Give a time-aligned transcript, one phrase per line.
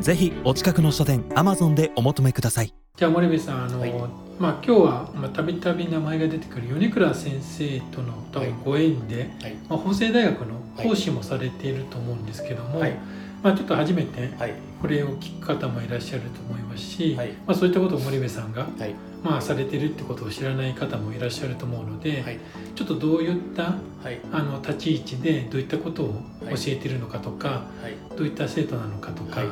[0.00, 2.74] ぜひお近くの書店 Amazon でお求めください。
[2.96, 3.92] じゃあ森部さんあの、はい。
[4.38, 9.54] まあ今日はまあたびたび名前が出てくる米倉先生との多分ご縁で、はい。
[9.68, 12.96] まあ、法政大学の講師もされていると思うんですけども、はい。
[13.42, 14.54] まあちょっと初めてはい。
[14.82, 17.32] これを聞く方もいらっしゃると思いますし、はい。
[17.46, 18.94] まあ、そういったことを森部さんが、はい。
[19.22, 22.38] まあ、されてるってことを知らない方もいらっしゃると思うので、はい。
[22.74, 23.62] ちょっとどういった
[24.02, 24.20] はい。
[24.32, 27.48] あの立ち位置でどういったことを教えてるのかとか、
[27.82, 28.16] はい。
[28.16, 29.48] どういった生徒なのかとか、はい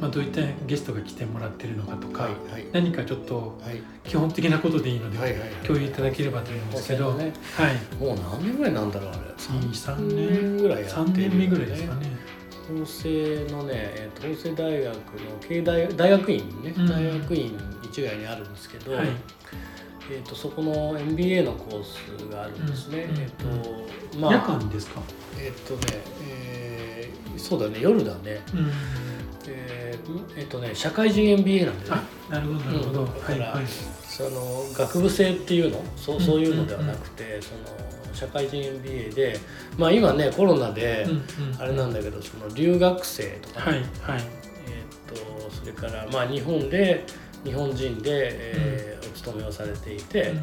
[0.00, 2.66] まあ、どういったゲストが来てもらってるのかとか、はいはい。
[2.72, 3.82] 何かちょっとはい。
[4.04, 5.34] 基本的なことでいいので、はい
[5.66, 7.32] 共有いただければと思うんですけど、はい。
[8.02, 9.18] もう何年ぐらいなんだろうあれ。
[9.18, 12.16] 23 3年年ぐらいやってる3年目ぐらいですかね。
[12.68, 15.00] 法政のね、法政大学の
[15.40, 16.88] 経営大大学院にね、うん。
[16.88, 19.06] 大学院一概にあるんですけど、はい
[20.10, 23.30] えー、とそこの MBA のコースがあるんですね、うんえっ、
[24.12, 25.00] とま夜あ間ですか、
[25.38, 28.40] えっ、とね、えーそうだね夜だね。
[28.54, 28.70] うん、
[29.48, 32.02] えーえっ、とね社会人 MBA なんだよね。
[32.30, 33.66] あなるほどなるほど、うんはいはい。
[34.06, 35.82] その学部生っていうの？
[35.96, 39.38] そうそういうのではなくて、その社会人 MBA で
[39.76, 41.10] まあ今ねコロナで、うん
[41.52, 41.60] うん。
[41.60, 44.22] あれなんだけどその留学生とかね、はいはい。
[44.68, 47.04] えーっとそれからまあ日本で
[47.44, 50.34] 日本人で、えーお勤めをされていて、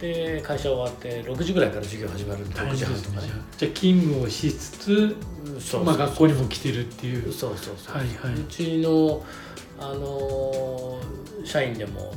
[0.00, 3.28] で会社終わって6時ぐらいから授業始まるんで6大変時半とかね。
[3.58, 5.16] じゃあ勤務をしつつ、
[5.60, 7.32] そうまあ、学校にも来てるっていう。
[7.32, 8.40] そうそうそう、はいはい。
[8.40, 9.22] うちの
[9.78, 12.12] あのー社員でも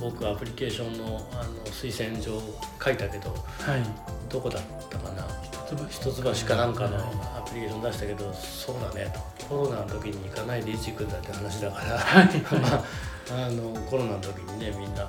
[0.00, 0.10] うん。
[0.10, 2.40] 僕アプリケーションのあの推薦状
[2.82, 3.82] 書いたけどはい。
[4.30, 5.26] どこだったかな。
[5.90, 6.96] 一一橋かなんかの
[7.36, 12.26] アプリケーション出したけどそうだねとコロナの時に行かないでいつ行くんだって話だから、はい
[12.60, 12.84] まあ
[13.30, 15.08] あのコロナの時にねみんなう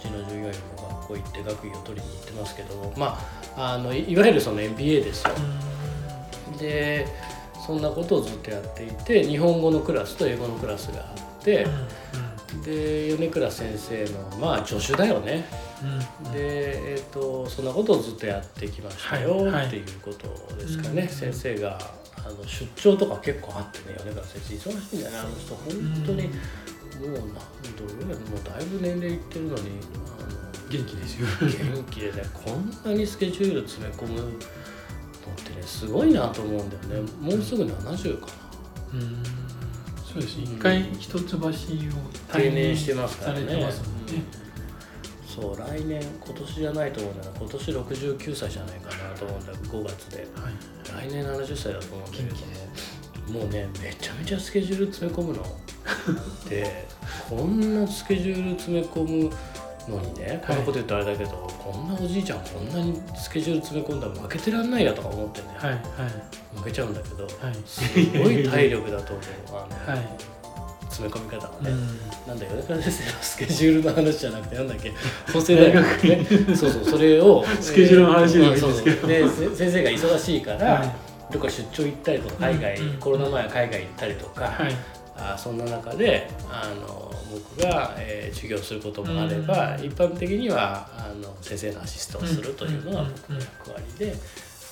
[0.00, 3.18] ちの従業員も学校行って学位を取りに行ってますけどま
[3.56, 5.30] ああのいいわゆるその MBA ですよ。
[6.58, 7.06] で
[7.66, 11.64] そんなことをずっとやっていて日本語のクラスと英語のクラスがあって
[12.54, 15.44] うんで米倉先生のまあ助手だよね。
[15.82, 16.32] うんうん。
[16.32, 21.08] で、えー、とそんなことをずっ当やってきましたよ、はいはいっていうことですかね、うん。
[21.08, 21.78] 先生が
[22.24, 29.70] あの出張とか結構あってね米倉先生忙しいんだよねあの人本当に、もう何度ぐらいもうだいぶ年齢いってるのに
[30.70, 31.26] 元気ですよ。
[31.40, 34.30] あの元気でねこんなにスケジュール詰め込むのっ
[35.44, 37.10] てねすごいなと思うんだよね。
[37.20, 38.32] もうすぐ70かな。
[38.94, 39.22] うん。
[40.04, 40.40] そうです。
[40.40, 41.50] 一回一橋を
[42.32, 43.42] 定年してますからね。
[43.42, 43.72] んね、
[45.34, 50.26] そう来年今年じゃないと思うんだけど今年69歳じゃないかなと思うんだけど5月で。
[50.34, 51.08] はい。
[51.08, 55.44] 来年70歳だと思うんだけどもうねめちゃめちゃスケジュール詰め込むの。
[56.50, 56.86] で
[57.28, 59.30] こんなスケジュール詰め込む
[59.88, 65.80] のにねこんなこと言ったらあれだけど、こんなおじいちゃんこんなにスケジュール詰め込んだら負けてらんないやとか思ってね、はいはい。
[66.58, 67.32] 負けちゃうんだけど、はい。
[67.64, 67.82] す
[68.18, 70.39] ごい体力だと思うあの、 はい
[70.90, 72.28] 詰め込み方がね、うん。
[72.28, 74.90] なんだよ米倉先生のスケジュールの話じゃなくてなんだっけ
[75.32, 80.92] 法政大学ねそうそうそれを スケジュールの話でもいいんで先生が忙しいから、はい。
[81.32, 84.76] どっか出張行ったりとか海外、うんうんコロナ前は海外行ったりとか、はい。
[85.16, 94.14] あそんな中であの僕が、えー授業することもあれば、うん一般的にはあの先生のアシストをするというのがうん僕の役割で、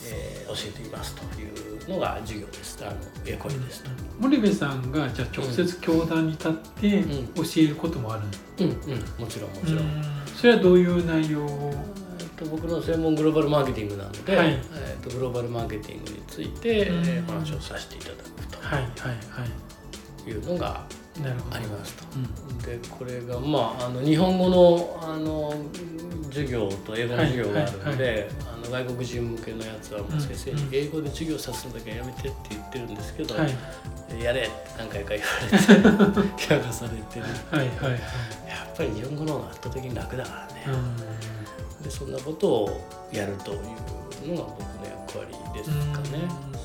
[0.04, 2.78] えー教えていますというのが授業です。
[2.82, 3.82] あの英語です。
[3.84, 3.90] と。
[4.18, 7.26] 森部さんがじゃあ直接教壇に立ってうん。
[7.34, 8.26] 教えることもある。
[8.26, 9.24] んですうんうん。
[9.24, 9.78] もちろんもちろん。
[9.78, 10.02] うん。
[10.34, 11.44] それはどういう内容？
[11.44, 11.74] を
[12.36, 14.48] と僕の専門グローバルマーケティングなので、はい。
[14.50, 17.04] えっとグローバルマーケティングについて、うん。
[17.06, 20.22] えーお話をさせていただくはいはいはい。
[20.24, 20.84] というのが
[21.22, 21.56] なるほど。
[21.56, 22.04] ありますと。
[22.16, 22.58] うん。
[22.58, 25.52] でこれがまああの日本語のあの
[26.28, 34.22] 授業と英語の授業があるので、あの外国人向けのやつはもう先生にうん英語で授業させるだけはやめてって言ってるんですけど、はい。
[34.22, 37.26] やれって何回か言われて やらされてる。
[37.50, 38.00] はいはいはい。
[38.48, 40.64] やっぱり日本語の方が圧倒的に楽だからね、
[41.78, 41.82] うん。
[41.82, 42.80] でそんなことを
[43.12, 43.58] やるという
[44.34, 45.76] のが僕の役割ですか
[46.16, 46.24] ね。
[46.52, 46.58] うん。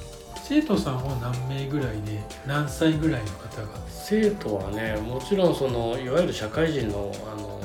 [0.46, 3.68] 生徒さんは何名ぐらいで何歳ぐらいの方が？
[3.90, 7.63] 生徒はねもちろんそのいわゆる社会人のあの学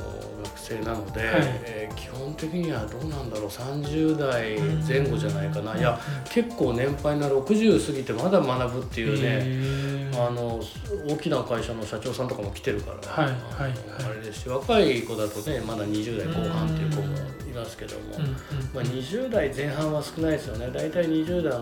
[0.68, 1.30] 性なので、はい。
[1.64, 3.48] えー基本的にはどうなんだろう。
[3.48, 10.60] 30代前後じゃないかな、いやうん結構年配な60過ぎてまだ学ぶっていうね、あの
[11.08, 13.72] 大きな会社の社長さんとかも来てるから、はいはい
[14.04, 17.16] あれですし若い子だとねまだ20代後半っていう子も
[17.48, 18.30] いますけども、うんうん
[18.74, 20.70] まあ、20代前半は少ないですよね。
[20.72, 21.52] 大体20代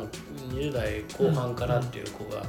[0.51, 2.43] ,20 代後半からっていう子がや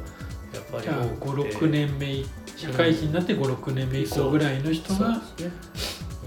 [0.59, 2.23] っぱりじゃあ多くて56年目
[2.55, 5.51] 社会人になって56年目以降ぐらいの人がですね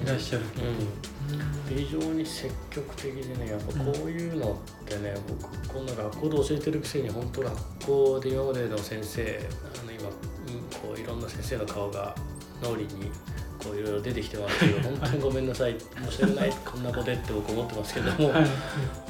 [0.02, 1.74] いらっしゃるとう。
[1.74, 9.22] ん、非常に積極的でねやっぱこういうのってね、僕こんな学校で教えてるくせに本当学校で今までの先生
[9.82, 10.12] あの今、うん、
[10.80, 12.14] こういろんな先生の顔が
[12.62, 12.88] 脳裏に
[13.62, 15.76] こういろいろ出てきてますけど 本当にごめんなさい。
[16.10, 16.52] 申し訳ない。
[16.64, 18.44] こんなことでって僕思ってますけども、はい。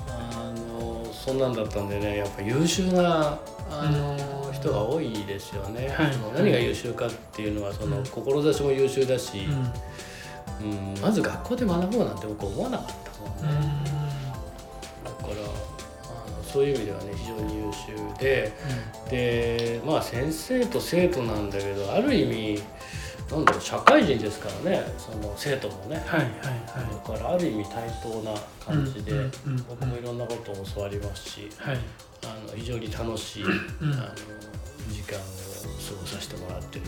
[0.09, 3.39] あのそんなんだったんでねやっぱ優秀な
[3.71, 6.13] あの、人が多いですよね、はい。
[6.35, 8.05] 何が優秀かっていうのはその、うん。
[8.05, 9.73] 志も優秀だし、うん
[10.63, 13.71] うん、まず学校で学ぼうなんて僕思わなかったもんね、
[15.05, 18.53] だからあのそういう意味ではね非常に優秀で
[19.11, 22.63] でまあ先生と生徒なんだけどある意味
[23.31, 26.31] なんだろう社会人ですからねその生徒もね、はいはい
[27.07, 28.35] だからある意味対等な
[28.65, 29.31] 感じで、うんうんうん
[29.69, 31.75] 僕もいろんなことを教わりますしはい。
[31.75, 31.85] はい
[32.23, 33.53] あの非常に楽しい、うん。
[33.95, 34.09] あの
[34.91, 36.85] 時間を過ごさせてもらってる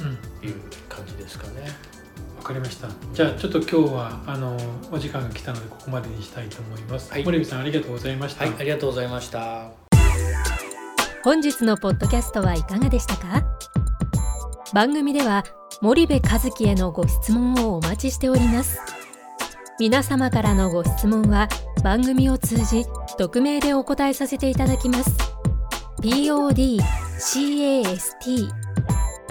[0.00, 0.16] うん。
[0.40, 1.68] という感じですかね。
[2.36, 2.88] わかりました。
[3.12, 4.56] じゃあちょっと今日はあの
[4.92, 7.24] お時間が来たのでここまでにしたいと思います、はい。
[7.24, 9.70] 森部さんありがとうございました、はい、ありがとうございました。
[11.24, 13.42] 本日のポッドキャストはいかがでしたか？
[14.72, 15.44] 番組では
[15.82, 18.78] 森部和樹へのご質問をお待ちしております。
[19.80, 21.48] 皆様からのご質問は
[21.82, 22.84] 番組を通じ
[23.18, 25.10] 匿名でお答えさせていただきます。
[26.00, 28.48] podcast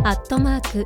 [0.03, 0.85] アットマーク